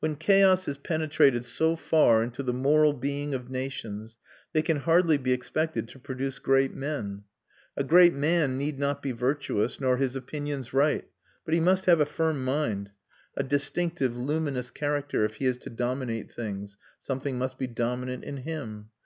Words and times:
When 0.00 0.16
chaos 0.16 0.66
has 0.66 0.78
penetrated 0.78 1.44
so 1.44 1.76
far 1.76 2.24
into 2.24 2.42
the 2.42 2.52
moral 2.52 2.92
being 2.92 3.34
of 3.34 3.48
nations 3.52 4.18
they 4.52 4.62
can 4.62 4.78
hardly 4.78 5.16
be 5.16 5.30
expected 5.30 5.86
to 5.90 6.00
produce 6.00 6.40
great 6.40 6.74
men. 6.74 7.22
A 7.76 7.84
great 7.84 8.14
man 8.14 8.58
need 8.58 8.80
not 8.80 9.00
be 9.00 9.12
virtuous, 9.12 9.78
nor 9.80 9.96
his 9.96 10.16
opinions 10.16 10.72
right, 10.74 11.04
but 11.44 11.54
he 11.54 11.60
must 11.60 11.86
have 11.86 12.00
a 12.00 12.04
firm 12.04 12.44
mind, 12.44 12.90
a 13.36 13.44
distinctive, 13.44 14.16
luminous 14.16 14.72
character; 14.72 15.24
if 15.24 15.36
he 15.36 15.46
is 15.46 15.56
to 15.58 15.70
dominate 15.70 16.32
things, 16.32 16.76
something 16.98 17.38
must 17.38 17.56
be 17.56 17.68
dominant 17.68 18.24
in 18.24 18.38
him. 18.38 18.88